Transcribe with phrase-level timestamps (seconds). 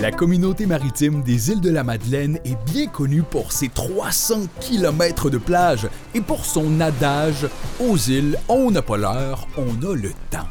[0.00, 5.30] La communauté maritime des îles de la Madeleine est bien connue pour ses 300 km
[5.30, 7.46] de plage et pour son adage
[7.80, 10.48] Aux îles, on n'a pas l'heure, on a le temps.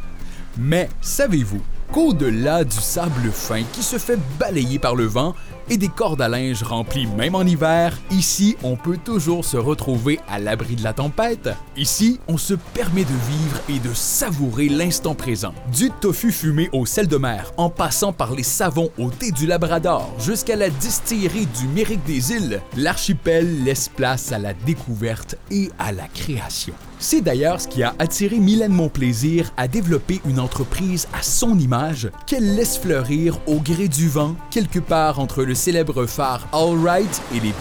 [0.58, 1.62] Mais savez-vous
[1.92, 5.36] qu'au-delà du sable fin qui se fait balayer par le vent,
[5.70, 10.20] et des cordes à linge remplies même en hiver, ici on peut toujours se retrouver
[10.28, 11.50] à l'abri de la tempête.
[11.78, 15.54] Ici, on se permet de vivre et de savourer l'instant présent.
[15.76, 19.46] Du tofu fumé au sel de mer, en passant par les savons au thé du
[19.46, 25.70] Labrador, jusqu'à la distillerie du Mérique des îles, l'archipel laisse place à la découverte et
[25.80, 26.74] à la création.
[26.98, 32.10] C'est d'ailleurs ce qui a attiré Mylène Monplaisir à développer une entreprise à son image
[32.26, 37.22] qu'elle laisse fleurir au gré du vent, quelque part entre le célèbre phare All Right
[37.34, 37.54] et les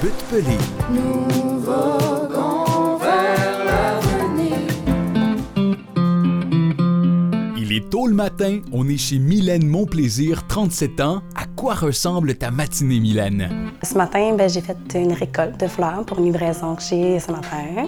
[3.00, 4.58] vers l'avenir.
[7.56, 11.22] Il est tôt le matin, on est chez Mylène Monplaisir, 37 ans.
[11.34, 13.48] À quoi ressemble ta matinée, Mylène?
[13.82, 17.30] Ce matin, ben, j'ai fait une récolte de fleurs pour une livraison que j'ai ce
[17.32, 17.86] matin.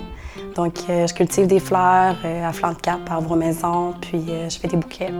[0.55, 4.25] Donc, euh, je cultive des fleurs euh, à flanc de cap par vos maisons, puis
[4.29, 5.13] euh, je fais des bouquets.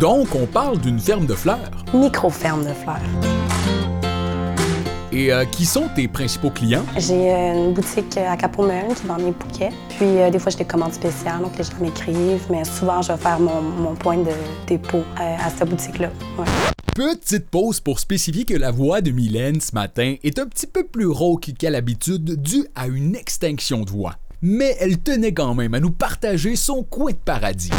[0.00, 1.70] Donc, on parle d'une ferme de fleurs.
[1.94, 3.00] Micro-ferme de fleurs.
[5.12, 6.84] Et euh, qui sont tes principaux clients?
[6.98, 9.70] J'ai euh, une boutique à Capomel qui vend mes bouquets.
[9.90, 13.12] Puis, euh, des fois, j'ai des commandes spéciales, donc les gens m'écrivent, mais souvent, je
[13.12, 14.32] vais faire mon, mon point de
[14.66, 16.10] dépôt euh, à cette boutique-là.
[16.36, 16.44] Ouais.
[16.94, 20.84] Petite pause pour spécifier que la voix de Mylène ce matin est un petit peu
[20.84, 24.14] plus rauque qu'à l'habitude due à une extinction de voix.
[24.42, 27.70] Mais elle tenait quand même à nous partager son coin de paradis.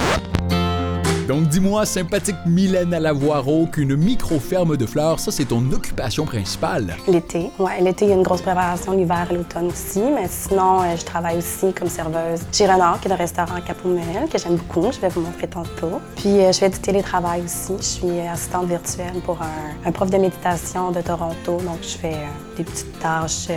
[1.28, 5.72] Donc dis-moi, sympathique Mylène à la voix rauque, une micro-ferme de fleurs, ça c'est ton
[5.72, 6.96] occupation principale.
[7.08, 10.82] L'été, ouais, l'été, il y a une grosse préparation, l'hiver et l'automne aussi, mais sinon,
[10.82, 14.38] euh, je travaille aussi comme serveuse chez Renard, qui est un restaurant à Capomel, que
[14.38, 16.00] j'aime beaucoup, je vais vous montrer tantôt.
[16.16, 20.12] Puis, euh, je fais du télétravail aussi, je suis euh, assistante virtuelle pour un, prof
[20.12, 22.18] de méditation de Toronto, donc je fais
[22.58, 23.48] des petites tâches,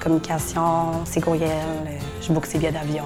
[0.00, 1.50] communication, ses courriels,
[2.22, 3.04] je book ses billets d'avion.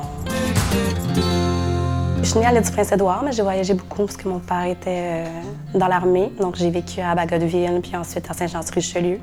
[2.24, 4.64] Je suis née à l'île du Prince-Édouard, mais j'ai voyagé beaucoup parce que mon père
[4.64, 6.32] était euh, dans l'armée.
[6.40, 9.18] Donc, j'ai vécu à Bagotville, puis ensuite à Saint-Jean-sur-Richelieu.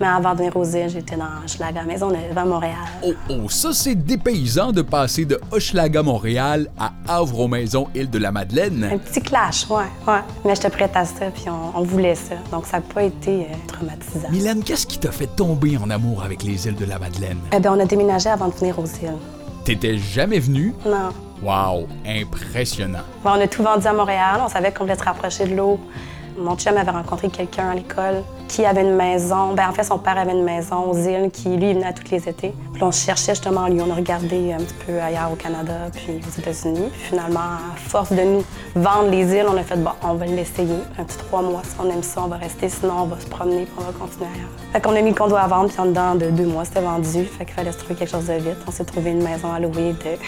[0.00, 2.74] Mais avant de venir aux îles, j'étais dans Schlaga Maisonneuve, à Montréal.
[3.04, 8.32] Oh oh, ça c'est dépaysant de passer de Hochelaga Montréal à Havre-aux-Maisons, île de la
[8.32, 8.90] Madeleine.
[8.94, 10.20] Un petit clash, ouais, ouais.
[10.44, 12.34] Mais j'étais prête à ça, puis on, on voulait ça.
[12.50, 14.28] Donc, ça n'a pas été euh, traumatisant.
[14.32, 17.38] Mylène, qu'est-ce qui t'a fait tomber en amour avec les îles de la Madeleine?
[17.52, 19.14] Eh bien, on a déménagé avant de venir aux îles.
[19.64, 20.74] T'étais jamais venue?
[20.84, 21.10] Non.
[21.42, 23.00] Wow, impressionnant.
[23.24, 24.40] On a tout vendu à Montréal.
[24.44, 25.80] On savait qu'on voulait se rapprocher de l'eau.
[26.36, 29.54] Mon chum avait rencontré quelqu'un à l'école qui avait une maison.
[29.54, 32.28] Ben, en fait, son père avait une maison aux îles qui, lui, venait tous les
[32.28, 32.54] étés.
[32.72, 33.80] Puis on cherchait justement lui.
[33.80, 36.90] On a regardé un petit peu ailleurs au Canada puis aux États-Unis.
[36.92, 40.78] Finalement, à force de nous vendre les îles, on a fait bon, on va l'essayer.
[40.98, 42.68] Un petit trois mois, si on aime ça, on va rester.
[42.68, 44.50] Sinon, on va se promener puis on va continuer ailleurs.
[44.72, 46.80] Fait qu'on a mis le condo à vendre puis en dedans de deux mois, c'était
[46.80, 47.24] vendu.
[47.24, 48.58] Fait qu'il fallait se trouver quelque chose de vite.
[48.66, 50.18] On s'est trouvé une maison à louer de,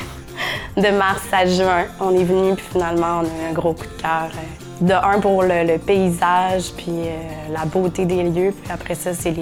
[0.76, 1.86] de mars à juin.
[2.00, 4.30] On est venu puis finalement, on a eu un gros coup de cœur.
[4.34, 9.14] euh, de un pour le, paysage, puis euh, la beauté des lieux, puis après ça,
[9.14, 9.32] c'est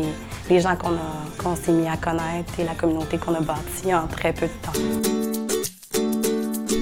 [0.48, 0.76] les, gens
[1.38, 4.52] qu'on s'est mis à connaître et la communauté qu'on a bâtie en très peu de
[4.62, 5.19] temps.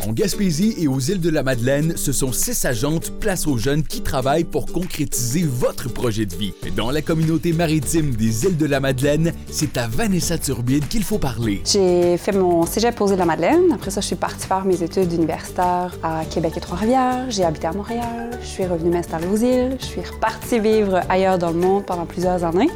[0.09, 3.83] En Gaspésie et aux îles de la Madeleine, ce sont six agentes Place aux jeunes
[3.83, 6.55] qui travaillent pour concrétiser votre projet de vie.
[6.75, 11.19] Dans la communauté maritime des îles de la Madeleine, c'est à Vanessa Turbide qu'il faut
[11.19, 11.61] parler.
[11.67, 13.71] J'ai fait mon cégep aux îles de la Madeleine.
[13.75, 17.27] Après ça, je suis partie faire mes études universitaires à Québec et Trois-Rivières.
[17.31, 18.31] J'ai habité à Montréal.
[18.41, 19.77] Je suis revenue m'installer aux îles.
[19.79, 22.71] Je suis repartie vivre ailleurs dans le monde pendant plusieurs années.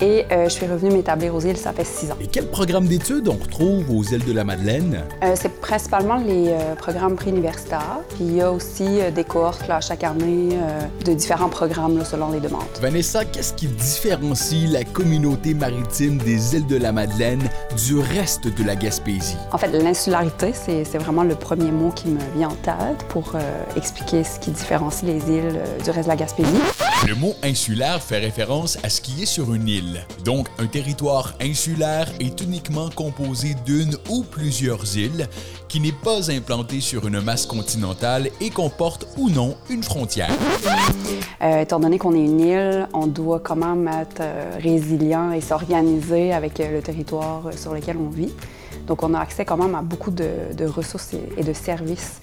[0.00, 2.16] Et euh, je suis revenue m'établir aux îles, ça fait six ans.
[2.20, 5.02] Et quel programme d'études on retrouve aux îles de la Madeleine?
[5.22, 8.00] Euh, c'est principalement les euh, programmes préuniversitaires.
[8.10, 10.58] Puis il y a aussi euh, des cohortes là, chaque année
[11.04, 12.62] de différents programmes là, selon les demandes.
[12.80, 17.42] Vanessa, qu'est-ce qui différencie la communauté maritime des îles de la Madeleine
[17.86, 19.36] du reste de la Gaspésie?
[19.52, 23.32] En fait, l'insularité, c'est c'est vraiment le premier mot qui me vient en tête pour
[23.76, 26.60] expliquer ce qui différencie les îles du reste de la Gaspésie.
[27.08, 29.85] Le mot insulaire fait référence à ce qui est sur une île.
[30.24, 35.28] Donc, un territoire insulaire est uniquement composé d'une ou plusieurs îles
[35.68, 40.30] qui n'est pas implanté sur une masse continentale et comporte ou non une frontière.
[41.42, 45.40] Euh, étant donné qu'on est une île, on doit quand même être euh, résilient et
[45.40, 48.32] s'organiser avec euh, le territoire sur lequel on vit.
[48.86, 52.20] Donc, on a accès quand même à beaucoup de, ressources et, de services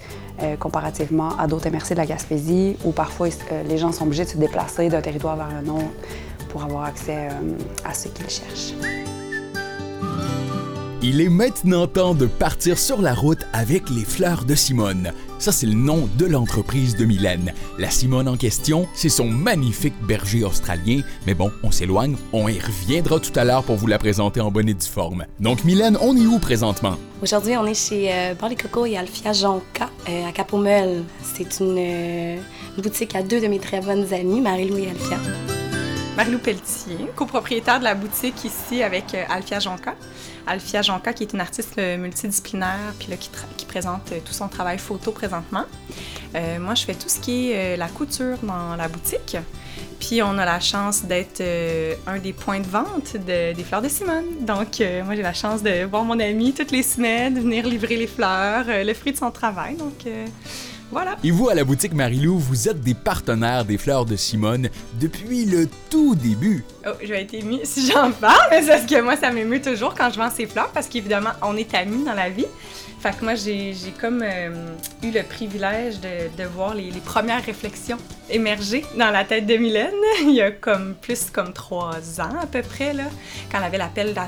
[0.58, 3.28] comparativement à d'autres MRC de la Gaspésie, où parfois
[3.68, 5.84] les gens sont obligés de se déplacer d'un territoire vers un autre
[6.54, 8.74] pour avoir accès euh, à ce qu'ils cherchent.
[11.02, 15.10] Il est maintenant temps de partir sur la route avec les fleurs de Simone.
[15.40, 17.52] Ça, c'est le nom de l'entreprise de Mylène.
[17.76, 21.00] La Simone en question, c'est son magnifique berger australien.
[21.26, 24.52] Mais bon, on s'éloigne, on y reviendra tout à l'heure pour vous la présenter en
[24.52, 25.26] bonne et due forme.
[25.40, 26.96] Donc, Mylène, on est où présentement?
[27.20, 31.02] Aujourd'hui, on est chez euh, Bar les Coco et Alfia Jonca euh, à Capomel.
[31.20, 32.36] C'est une, euh,
[32.76, 35.18] une boutique à deux de mes très bonnes amies, Marie-Lou et Alfia.
[36.16, 39.94] Marie-Lou Pelletier, copropriétaire de la boutique ici avec euh, Alfia Jonca.
[40.46, 43.30] Alfia Jonca, qui est une artiste euh, multidisciplinaire, puis là, qui,
[43.66, 45.64] présente euh, tout son travail photo présentement.
[46.60, 49.36] Moi, je fais tout ce qui est la couture dans la boutique.
[50.00, 51.40] Puis on a la chance d'être
[52.08, 54.24] un des points de vente de- des fleurs de Simone.
[54.40, 58.08] Donc, moi, j'ai la chance de voir mon ami toutes les semaines, venir livrer les
[58.08, 59.76] fleurs, le fruit de son travail.
[59.76, 60.06] Donc,
[60.90, 61.16] voilà.
[61.24, 64.68] Et vous, à la boutique Marilou, vous êtes des partenaires des fleurs de Simone
[65.00, 66.64] depuis le tout début.
[66.86, 69.62] Oh, je vais être émue si j'en parle, mais c'est parce que moi, ça m'émeut
[69.62, 72.46] toujours quand je vends ces fleurs, parce qu'évidemment, on est amis dans la vie.
[73.04, 74.48] Fait que moi, j'ai comme euh,
[75.02, 77.98] eu le privilège de, de voir les, les premières réflexions
[78.30, 79.92] émerger dans la tête de Mylène,
[80.22, 83.04] il y a comme plus comme trois ans à peu près, là,
[83.52, 84.20] quand elle avait l'appel de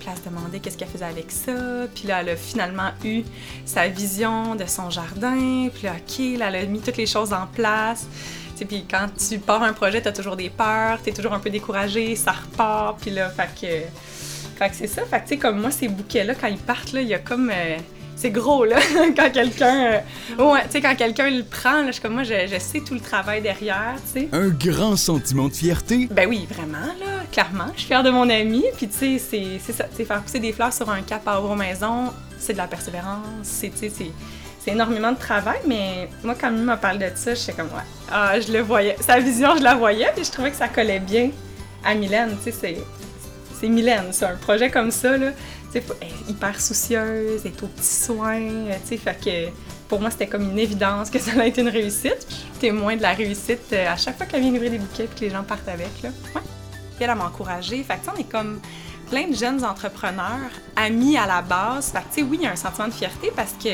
[0.00, 1.52] puis elle se demandait qu'est-ce qu'elle faisait avec ça,
[1.94, 3.22] puis là, elle a finalement eu
[3.64, 7.46] sa vision de son jardin, puis là, OK, elle a mis toutes les choses en
[7.46, 8.08] place.
[8.68, 12.16] Puis quand tu pars un projet, t'as toujours des peurs, t'es toujours un peu découragé,
[12.16, 15.04] ça repart, puis là, fait que, fait que c'est ça.
[15.04, 17.20] Fait que tu sais, comme moi, ces bouquets-là, quand ils partent, là, il y a
[17.20, 17.50] comme...
[17.50, 17.76] euh,
[18.18, 18.76] c'est gros, là,
[19.16, 20.02] quand quelqu'un...
[20.38, 22.58] euh, ouais, tu sais, quand quelqu'un le prend, là, je suis comme moi, je, je
[22.58, 24.28] sais tout le travail derrière, tu sais.
[24.32, 26.08] Un grand sentiment de fierté.
[26.10, 27.68] Ben oui, vraiment, là, clairement.
[27.74, 29.84] Je suis fière de mon ami, puis tu sais, c'est ça.
[29.96, 33.70] Tu faire pousser des fleurs sur un cap à maison, c'est de la persévérance, c'est,
[33.70, 34.10] tu sais, c'est...
[34.70, 38.38] Énormément de travail, mais moi, quand lui m'a parlé de ça, j'étais comme, ouais, ah,
[38.38, 38.96] je le voyais.
[39.00, 41.30] Sa vision, je la voyais, puis je trouvais que ça collait bien
[41.82, 42.36] à Mylène.
[42.44, 42.76] Tu sais, c'est,
[43.58, 45.30] c'est Mylène, c'est un projet comme ça, là.
[45.72, 45.82] Sais,
[46.28, 49.50] hyper soucieuse, est aux petits soins, euh, que
[49.88, 52.26] pour moi, c'était comme une évidence que ça allait être une réussite.
[52.28, 55.04] Je suis témoin de la réussite euh, à chaque fois qu'elle vient livrer des bouquets
[55.04, 56.10] puis que les gens partent avec, là.
[57.00, 57.82] Elle, m'a encouragée.
[57.84, 58.60] Fait que, on est comme
[59.08, 61.92] plein de jeunes entrepreneurs, amis à la base.
[61.92, 63.68] Fait que, tu sais, oui, il y a un sentiment de fierté parce que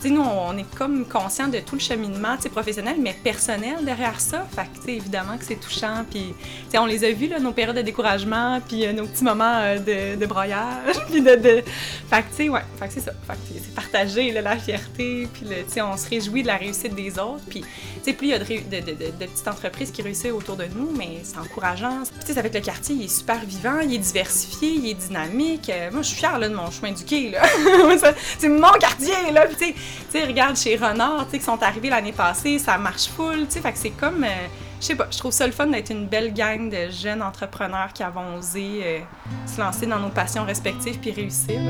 [0.00, 4.20] tu sais, nous, on est comme conscient de tout le cheminement, professionnel, mais personnel derrière
[4.20, 4.46] ça.
[4.54, 6.04] Fait que, évidemment que c'est touchant.
[6.10, 6.34] Puis,
[6.74, 9.78] on les a vus, là, nos périodes de découragement, puis euh, nos petits moments euh,
[9.78, 11.62] de, de broyage, puis de, de...
[12.08, 13.12] Fait que, ouais, fait c'est ça.
[13.26, 17.44] Fait c'est partagé, la fierté, puis, le- on se réjouit de la réussite des autres.
[17.48, 17.64] Puis,
[18.12, 21.38] plus il y a de, de, petites entreprises qui réussissent autour de nous, mais c'est
[21.38, 22.02] encourageant.
[22.26, 25.70] Tu sais, que le quartier, il est super vivant, il est diversifié, il est dynamique.
[25.70, 27.42] Euh, moi, je suis fière, là, de mon chemin du quai, là.
[28.38, 29.46] C'est mon quartier, là.
[29.46, 29.74] Puis,
[30.12, 33.68] tu regarde chez Renard, tu qui sont arrivés l'année passée, ça marche full, tu que
[33.74, 34.46] c'est comme, euh,
[34.80, 37.92] je sais pas, je trouve ça le fun d'être une belle gang de jeunes entrepreneurs
[37.92, 38.98] qui avons osé euh,
[39.46, 41.60] se lancer dans nos passions respectives puis réussir.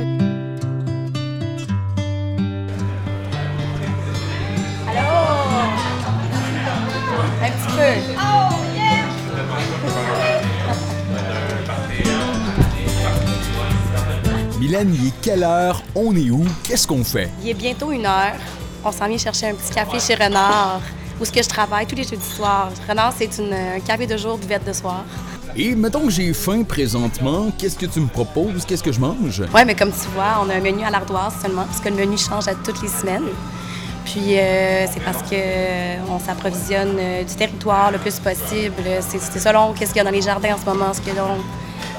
[14.83, 15.83] Il est quelle heure?
[15.95, 16.45] On est où?
[16.63, 17.31] Qu'est-ce qu'on fait?
[17.43, 18.33] Il est bientôt une heure.
[18.85, 20.81] On s'en vient chercher un petit café chez Renard,
[21.21, 22.71] où ce que je travaille tous les jeudis soirs.
[22.89, 25.05] Renard, c'est une, un café de jour, buvette de soir.
[25.55, 28.65] Et mettons que j'ai faim présentement, qu'est-ce que tu me proposes?
[28.65, 29.43] Qu'est-ce que je mange?
[29.55, 31.97] Ouais, mais comme tu vois, on a un menu à l'ardoise seulement, parce que le
[31.97, 33.25] menu change à toutes les semaines.
[34.07, 38.83] Puis euh, c'est parce que euh, on s'approvisionne euh, du territoire le plus possible.
[39.01, 41.37] C'est selon qu'est-ce qu'il y a dans les jardins en ce moment, ce, a dans-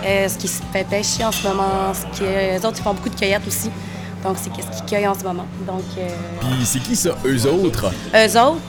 [0.04, 2.94] euh, ce qui se fait pêcher en ce moment, ce qui, les autres ils font
[2.94, 3.70] beaucoup de cueillettes aussi.
[4.24, 5.46] Donc c'est qu'est-ce qu'ils cueillent en ce moment.
[5.66, 6.08] Donc euh,
[6.42, 7.92] Puis c'est qui ça, eux autres?
[8.14, 8.60] eux autres,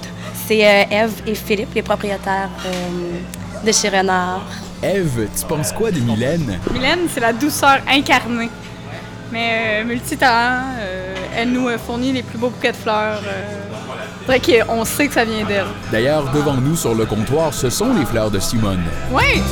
[0.47, 4.43] c'est euh, Eve et Philippe, les propriétaires euh, de chez Renard.
[4.83, 6.59] Eve, tu penses quoi de Mylène?
[6.73, 8.51] Mylène, c'est la douceur incarnée.
[9.31, 13.23] Mais euh, multitalent, euh, elle nous fournit les plus beaux bouquets de fleurs.
[13.25, 13.59] Euh,
[14.27, 15.67] c'est vrai qu'on sait que ça vient d'elle.
[15.91, 18.83] D'ailleurs, devant nous sur le comptoir, ce sont les fleurs de Simone.
[19.11, 19.43] Oui!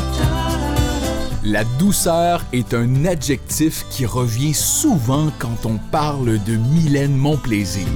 [1.42, 7.86] La douceur est un adjectif qui revient souvent quand on parle de Mylène Monplaisir.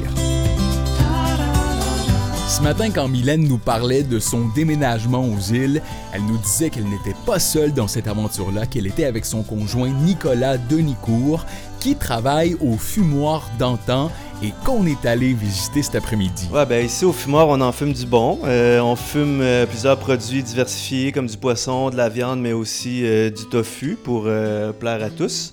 [2.49, 5.83] Ce matin, quand Mylène nous parlait de son déménagement aux îles,
[6.15, 9.91] elle nous disait qu'elle n'était pas seule dans cette aventure-là, qu'elle était avec son conjoint
[9.91, 11.45] Nicolas Denicourt,
[11.81, 14.11] qui travaille au fumoir d'antan
[14.45, 16.49] et qu'on est allé visiter cet après-midi.
[16.53, 18.41] Ouais, ben ici au fumoir, on en fume du bon.
[18.45, 23.05] Euh, on fume euh, plusieurs produits diversifiés comme du poisson, de la viande, mais aussi
[23.05, 25.53] euh, du tofu pour plaire à tous.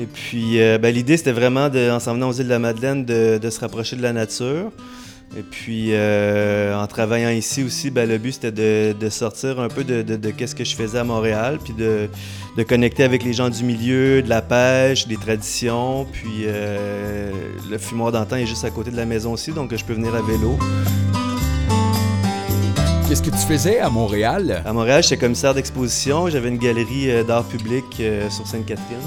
[0.00, 3.04] Et puis, ben, l'idée, c'était vraiment, de, en s'en venant aux îles de la Madeleine,
[3.04, 4.70] de, de se rapprocher de la nature.
[5.34, 9.68] Et puis, euh, en travaillant ici aussi, ben, le but c'était de, de sortir un
[9.68, 12.10] peu de, de, de qu'est-ce que je faisais à Montréal, puis de,
[12.64, 16.06] connecter avec les gens du milieu, de la pêche, des traditions.
[16.12, 17.30] Puis, euh,
[17.70, 20.14] le fumoir d'antan est juste à côté de la maison aussi, donc je peux venir
[20.14, 20.58] à vélo.
[23.08, 24.62] Qu'est-ce que tu faisais à Montréal?
[24.66, 26.28] À Montréal, j'étais commissaire d'exposition.
[26.28, 28.98] J'avais une galerie euh, d'art public sur Sainte-Catherine.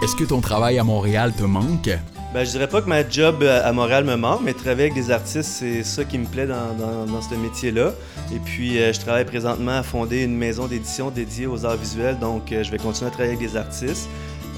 [0.00, 1.90] Est-ce que ton travail à Montréal te manque?
[2.36, 4.94] Ben, je dirais pas que ma job euh, à Montréal me manque, mais travailler avec
[4.94, 7.94] des artistes, c'est ça qui me plaît dans, ce métier-là.
[8.30, 12.18] Et puis, euh, je travaille présentement à fonder une maison d'édition dédiée aux arts visuels,
[12.18, 14.10] donc euh, je vais continuer à travailler avec des artistes.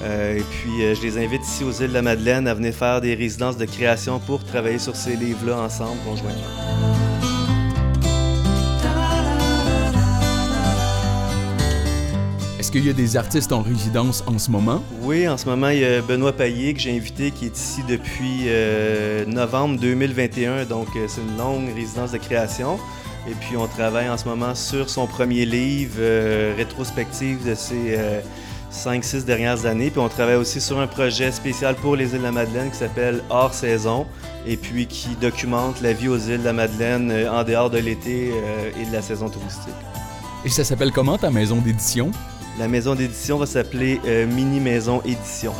[0.03, 3.15] Et puis, je les invite ici aux îles de la Madeleine à venir faire des
[3.15, 6.98] résidences de création pour travailler sur ces livres-là ensemble conjointement.
[12.69, 14.83] Est-ce qu'il y a des artistes en résidence en ce moment?
[15.01, 17.81] Oui, en ce moment, il y a Benoît Payet que j'ai invité qui est ici
[17.89, 20.65] depuis euh, novembre 2021.
[20.65, 22.77] Donc, euh, c'est une longue résidence de création.
[23.27, 27.97] Et puis, on travaille en ce moment sur son premier livre, euh, rétrospective de ses
[28.71, 29.89] 5-6 dernières années.
[29.89, 32.77] Puis, on travaille aussi sur un projet spécial pour les îles de la Madeleine qui
[32.77, 34.05] s'appelle Hors saison
[34.45, 37.79] et puis qui documente la vie aux îles de la Madeleine euh, en dehors de
[37.79, 39.73] l'été euh, et de la saison touristique.
[40.45, 42.11] Et ça s'appelle comment ta maison d'édition?
[42.57, 45.53] La maison d'édition va s'appeler euh, Mini Maison Édition.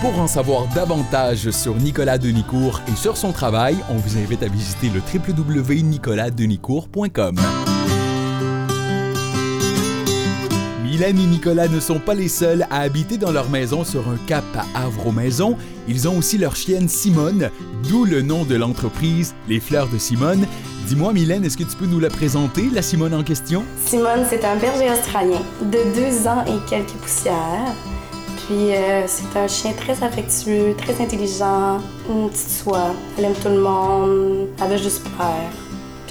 [0.00, 4.48] Pour en savoir davantage sur Nicolas Denicourt et sur son travail, on vous invite à
[4.48, 7.36] visiter le www.nicolasdenicourt.com.
[10.82, 14.18] Mylène et Nicolas ne sont pas les seuls à habiter dans leur maison sur un
[14.26, 15.56] cap à Havre-aux-Maisons.
[15.88, 17.48] Ils ont aussi leur chienne Simone,
[17.88, 20.46] d'où le nom de l'entreprise, Les Fleurs de Simone.
[20.86, 23.64] Dis-moi, Mylène, est-ce que tu peux nous la présenter, la Simone en question?
[23.86, 27.72] Simone, c'est un berger australien de deux ans et quelques poussières.
[28.46, 32.94] Puis euh, c'est un chien très affectueux, très intelligent, une petite soie.
[33.16, 35.50] Elle aime tout le monde, elle veut juste plaire.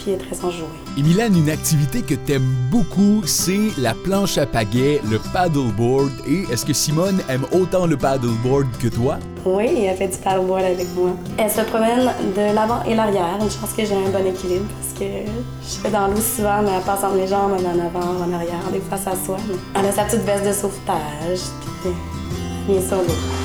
[0.04, 0.66] Puis est très enjouée.
[0.98, 6.12] Et Mylène, une activité que t'aimes beaucoup, c'est la planche à pagaie, le paddleboard.
[6.28, 9.18] Et est-ce que Simone aime autant le paddleboard que toi?
[9.46, 11.12] Oui, elle fait du paddleboard avec moi.
[11.38, 13.38] Elle se promène de l'avant et l'arrière.
[13.42, 15.06] Une chance que j'ai un bon équilibre parce que
[15.64, 18.70] je suis dans l'eau souvent, mais elle passe entre mes jambes, en avant, en arrière.
[18.72, 19.12] Des fois, ça
[19.48, 21.40] mais Elle a sa petite veste de sauvetage.
[21.82, 21.92] Puis
[22.68, 23.43] vient sur l'eau.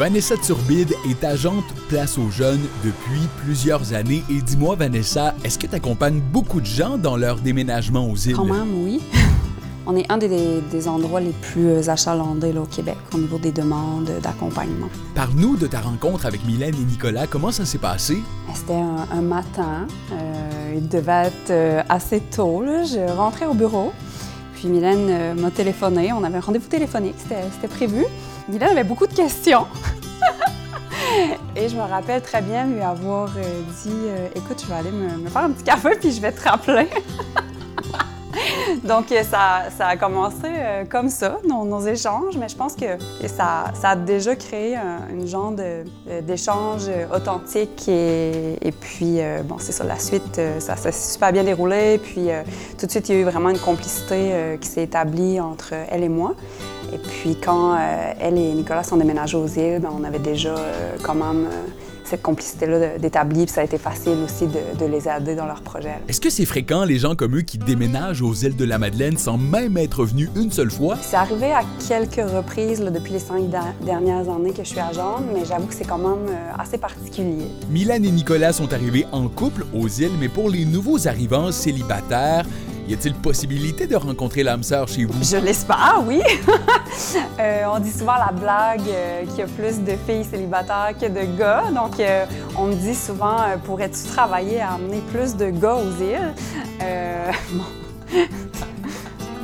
[0.00, 4.22] Vanessa Turbide est agente Place aux jeunes depuis plusieurs années.
[4.30, 8.34] Et dis-moi, Vanessa, est-ce que tu accompagnes beaucoup de gens dans leur déménagement aux îles?
[8.34, 9.02] Quand même, oui.
[9.86, 13.52] On est un des, des endroits les plus achalandés là, au Québec au niveau des
[13.52, 14.88] demandes d'accompagnement.
[15.14, 17.26] Parle-nous de ta rencontre avec Mylène et Nicolas.
[17.26, 18.22] Comment ça s'est passé?
[18.54, 19.86] C'était un, un matin.
[20.14, 22.62] euh, il devait être euh, assez tôt.
[22.62, 22.84] là.
[22.84, 23.92] Je rentrais au bureau.
[24.54, 26.10] Puis Mylène euh, m'a téléphoné.
[26.14, 27.16] On avait un rendez-vous téléphonique.
[27.18, 28.06] C'était c'était prévu.
[28.48, 29.66] Mylène avait beaucoup de questions.
[31.56, 34.90] Et je me rappelle très bien lui avoir euh, dit euh, Écoute, je vais aller
[34.90, 36.88] me, faire un petit café puis je vais te rappeler.
[38.84, 40.48] Donc, euh, ça, ça a commencé
[40.88, 42.86] comme ça, nos, nos échanges, mais je pense que,
[43.26, 45.52] ça, ça a déjà créé un, une genre
[46.22, 46.82] d'échange
[47.14, 47.88] authentique.
[47.88, 51.98] Et, et puis, bon, c'est ça, la suite, ça, ça s'est super bien déroulé.
[51.98, 52.28] Puis,
[52.78, 56.04] tout de suite, il y a eu vraiment une complicité qui s'est établie entre elle
[56.04, 56.34] et moi.
[56.92, 60.50] Et puis, quand euh, elle et Nicolas sont déménagés aux îles, ben, on avait déjà
[60.50, 61.66] euh, quand même euh,
[62.04, 63.44] cette complicité-là d'établir.
[63.44, 65.94] Puis, ça a été facile aussi de, de les aider dans leur projet.
[66.08, 69.16] Est-ce que c'est fréquent les gens comme eux qui déménagent aux îles de la Madeleine
[69.16, 70.96] sans même être venus une seule fois?
[71.00, 73.44] C'est arrivé à quelques reprises là, depuis les cinq
[73.84, 76.26] dernières années que je suis agente, mais j'avoue que c'est quand même
[76.58, 77.46] assez particulier.
[77.70, 82.44] Mylène et Nicolas sont arrivés en couple aux îles, mais pour les nouveaux arrivants célibataires,
[82.90, 85.22] y a-t-il possibilité de rencontrer l'âme sœur chez vous?
[85.22, 86.20] Je l'espère, oui.
[87.38, 91.06] Euh, on dit souvent la blague euh, qu'il y a plus de filles célibataires que
[91.06, 91.64] de gars.
[91.74, 92.26] Donc, euh,
[92.58, 96.34] on me dit souvent, pourrais-tu travailler à amener plus de gars aux îles?
[97.52, 97.64] Bon.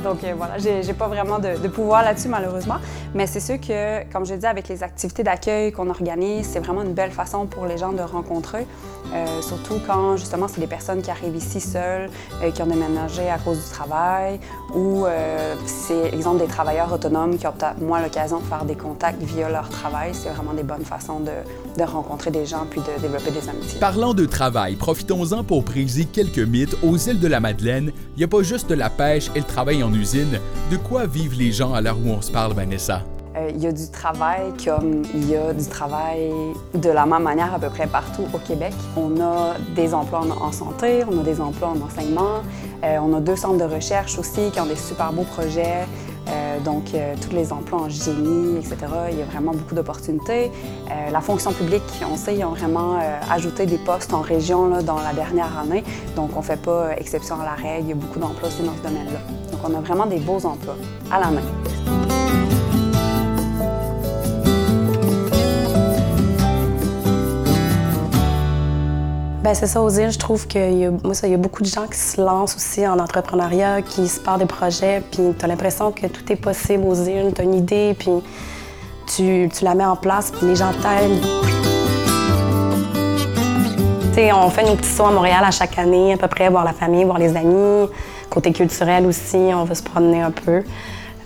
[0.03, 2.75] Donc voilà, j'ai pas vraiment de pouvoir là-dessus malheureusement.
[3.17, 6.83] Mais c'est sûr que, comme je dis, avec les activités d'accueil qu'on organise, c'est vraiment
[6.83, 8.67] une belle façon pour les gens de rencontrer.
[9.11, 12.11] Euh, surtout quand justement c'est des personnes qui arrivent ici seules,
[12.43, 14.39] euh, qui ont déménagé à cause du travail,
[14.75, 18.75] ou euh, c'est exemple des travailleurs autonomes qui ont peut-être moins l'occasion de faire des
[18.75, 20.11] contacts via leur travail.
[20.13, 23.79] C'est vraiment des bonnes façons de, rencontrer des gens puis de développer des amitiés.
[23.79, 26.75] Parlant de travail, profitons-en pour briser quelques mythes.
[26.83, 29.81] Aux îles de la Madeleine, il n'y a pas juste la pêche et le travail
[29.81, 30.39] en usine.
[30.69, 33.06] De quoi vivent les gens à l'heure où on se parle, Vanessa?
[33.37, 36.31] Euh, il y a du travail comme il y a du travail
[36.73, 38.73] de la même manière à peu près partout au Québec.
[38.95, 42.41] On a des emplois en, santé, on a des emplois en enseignement,
[42.83, 45.85] euh, on a deux centres de recherche aussi qui ont des super beaux projets.
[46.29, 46.91] Euh, donc,
[47.21, 48.75] tous les emplois en génie, etc.
[49.11, 50.51] Il y a vraiment beaucoup d'opportunités.
[51.09, 52.99] la fonction publique, on sait, ils ont vraiment
[53.31, 55.85] ajouté des postes en région là, dans la dernière année.
[56.17, 57.85] Donc, on ne fait pas exception à la règle.
[57.85, 59.19] Il y a beaucoup d'emplois aussi dans ce domaine-là.
[59.53, 60.75] Donc, on a vraiment des beaux emplois
[61.09, 62.56] à la main.
[69.47, 71.63] Ben, c'est ça, aux îles, je trouve qu'il y, a, moi, ça, y a beaucoup
[71.63, 75.45] de gens qui se lancent aussi en entrepreneuriat, qui se partent des projets, puis tu
[75.45, 77.31] as l'impression que tout est possible aux îles.
[77.33, 78.11] Tu as une idée, puis
[79.15, 81.21] tu, tu, la mets en place, puis les gens t'aiment.
[84.33, 86.73] on fait nos petits sauts à Montréal à chaque année, à peu près, voir la
[86.73, 87.87] famille, voir les amis.
[88.29, 90.61] Côté culturel aussi, on va se promener un peu.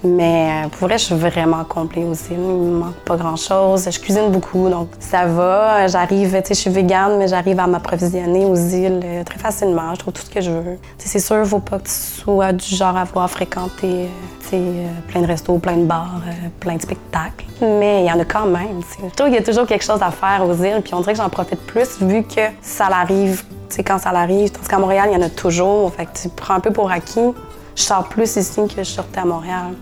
[0.03, 2.29] Mais euh, pour vrai, je suis vraiment complet aussi.
[2.31, 3.87] Il me manque pas grand-chose.
[3.89, 5.87] Je cuisine beaucoup, donc ça va.
[5.87, 9.93] J'arrive, tu sais, je suis végane, mais j'arrive à m'approvisionner aux îles euh, très facilement.
[9.93, 10.77] Je trouve tout ce que je veux.
[10.97, 14.09] c'est sûr, il faut pas que tu sois du genre à vouloir fréquenter
[14.53, 16.21] euh, plein de restos, plein de bars,
[16.59, 17.45] plein de spectacles.
[17.61, 18.81] Mais il y en a quand même.
[18.97, 21.13] Je trouve qu'il y a toujours quelque chose à faire aux îles, puis on dirait
[21.13, 23.43] que j'en profite plus vu que ça l'arrive
[23.79, 24.51] quand ça l'arrive.
[24.51, 25.93] Tandis qu'à Montréal, il y en a toujours.
[25.93, 27.33] Fait tu prends un peu pour acquis.
[27.75, 29.73] Je sors plus ici que je sortais à Montréal.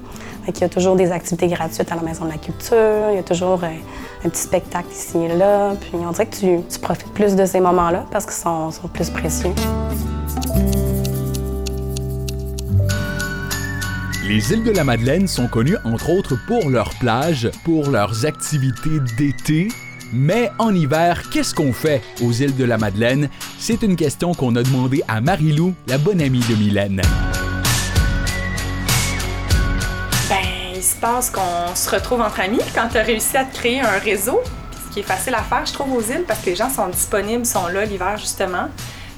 [0.48, 3.20] Il y a toujours des activités gratuites à la Maison de la Culture, il y
[3.20, 3.68] a toujours euh,
[4.26, 5.76] un petit spectacle ici et là.
[5.80, 9.12] Puis on dirait que tu, profites plus de ces moments-là parce qu'ils sont, sont plus
[9.12, 9.54] précieux.
[14.28, 19.00] Les îles de la Madeleine sont connues entre autres pour leurs plages, pour leurs activités
[19.18, 19.70] d'été.
[20.14, 23.30] Mais en hiver, qu'est-ce qu'on fait aux îles de la Madeleine?
[23.60, 27.02] C'est une question qu'on a demandé à Marilou, la bonne amie de Mylène.
[30.80, 33.82] Il se passe qu'on se retrouve entre amis quand tu as réussi à te créer
[33.82, 34.42] un réseau.
[34.88, 36.88] ce qui est facile à faire, je trouve, aux îles, parce que les gens sont
[36.88, 38.70] disponibles, sont là l'hiver, justement.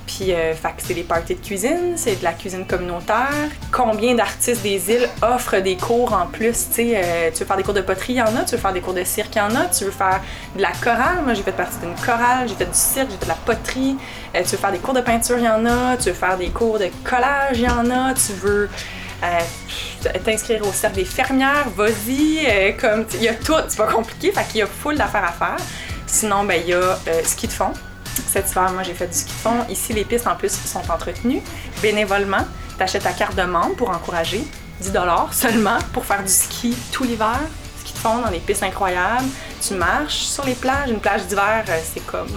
[0.07, 3.29] Puis, euh, c'est des parties de cuisine, c'est de la cuisine communautaire.
[3.71, 6.67] Combien d'artistes des îles offrent des cours en plus?
[6.79, 8.43] Euh, tu veux faire des cours de poterie, il y en a.
[8.43, 9.65] Tu veux faire des cours de cirque, il y en a.
[9.65, 10.19] Tu veux faire
[10.55, 11.21] de la chorale.
[11.23, 12.49] Moi, j'ai fait partie d'une chorale.
[12.49, 13.97] J'ai fait du cirque, j'ai fait de la poterie.
[14.35, 15.95] Euh, tu veux faire des cours de peinture, il y en a.
[15.95, 18.13] Tu veux faire des cours de collage, il y en a.
[18.15, 18.69] Tu veux
[20.23, 24.31] t'inscrire au cercle des fermières, vas-y, euh, comme il y a tout, c'est pas compliqué,
[24.31, 25.65] fait qu'il y a full d'affaires à faire.
[26.07, 27.73] Sinon, ben il y a euh, ski de fond.
[28.27, 29.65] Cet hiver, moi j'ai fait du ski de fond.
[29.69, 31.41] Ici, les pistes en plus sont entretenues
[31.81, 32.45] bénévolement.
[32.77, 34.43] T'achètes ta carte de membre pour encourager,
[34.81, 34.91] 10
[35.31, 37.39] seulement pour faire du ski tout l'hiver.
[37.79, 39.27] Ski de fond dans des pistes incroyables.
[39.61, 40.89] Tu marches sur les plages.
[40.89, 42.27] Une plage d'hiver, c'est comme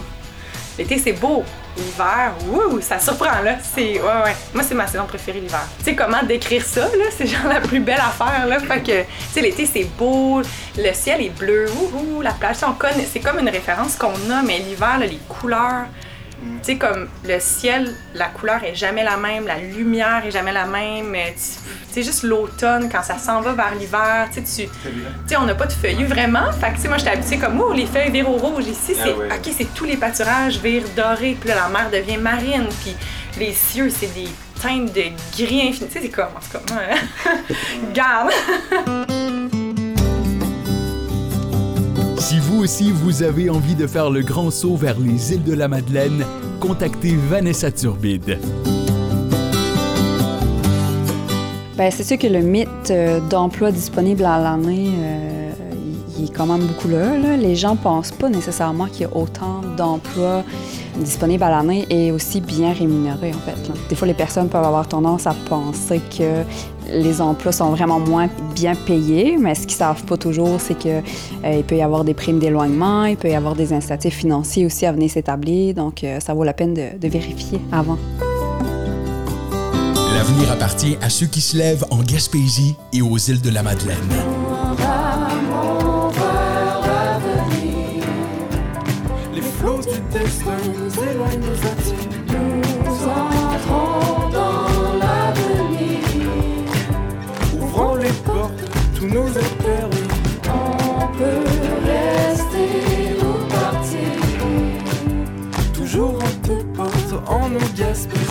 [0.77, 1.43] L'été, c'est beau.
[1.77, 3.57] L'hiver, wouh, ça surprend, là.
[3.61, 4.35] C'est, ouais, ouais.
[4.53, 5.67] Moi, c'est ma saison préférée, l'hiver.
[5.79, 7.05] Tu sais, comment décrire ça, là?
[7.15, 8.59] C'est genre la plus belle affaire, là.
[8.59, 10.41] Fait que, tu sais, l'été, c'est beau,
[10.77, 12.57] le ciel est bleu, wouhou, la plage,
[13.11, 15.85] c'est comme une référence qu'on a, mais l'hiver, les couleurs,
[16.41, 20.51] tu sais, comme le ciel, la couleur est jamais la même, la lumière est jamais
[20.51, 21.15] la même.
[21.91, 24.69] C'est juste l'automne, quand ça s'en va vers l'hiver, tu sais,
[25.37, 26.51] on n'a pas de feuillus vraiment.
[26.51, 28.67] Fait que, tu sais, moi, j'étais habituée comme, oh, les feuilles virent au rouge.
[28.67, 32.17] Ici, c'est, ah ok, c'est tous les pâturages virent dorés, puis là, la mer devient
[32.17, 32.95] marine, puis
[33.39, 34.29] les cieux, c'est des
[34.61, 35.03] teintes de
[35.37, 35.87] gris infini.
[35.87, 37.31] Tu sais, c'est comme, en tout cas,
[37.93, 38.31] garde!
[42.27, 45.53] Si vous aussi vous avez envie de faire le grand saut vers les îles de
[45.53, 46.25] la Madeleine,
[46.59, 48.39] contactez Vanessa Turbide.
[51.77, 55.34] Ben, c'est sûr que le mythe euh, d'emploi disponible à l'année, euh,
[56.17, 59.61] il est quand même beaucoup là, Les gens pensent pas nécessairement qu'il y a autant
[59.77, 60.43] d'emplois
[60.97, 63.71] disponibles à l'année et aussi bien rémunérés, en fait.
[63.89, 66.43] Des fois, les personnes peuvent avoir tendance à penser que
[66.89, 71.01] les emplois sont vraiment moins bien payés, mais ce qu'ils savent pas toujours, c'est qu'il
[71.43, 74.85] euh, peut y avoir des primes d'éloignement, il peut y avoir des incitatifs financiers aussi
[74.85, 77.97] à venir s'établir, donc euh, ça vaut la peine de vérifier avant.
[80.15, 84.34] L'avenir appartient à ceux qui se lèvent en Gaspésie et aux îles de la Madeleine.
[90.45, 92.61] Nous nous.
[92.85, 95.99] Nous entrons dans l'avenir.
[97.59, 98.63] Ouvrons les portes,
[98.95, 99.55] tous nos est
[100.47, 101.43] On peut
[101.85, 104.09] rester ou partir.
[105.73, 108.25] Toujours en tes portes, en nos Gaspésie.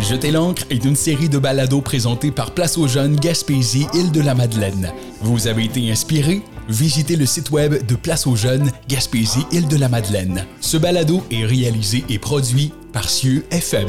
[0.00, 4.20] Jeter l'encre est une série de balados présentés par Place aux Jeunes Gaspésie, île de
[4.20, 4.92] la Madeleine.
[5.20, 6.42] Vous avez été inspiré?
[6.70, 10.46] Visitez le site web de Place aux Jeunes Gaspésie, île de la Madeleine.
[10.60, 13.88] Ce balado est réalisé et produit par Cieux FM.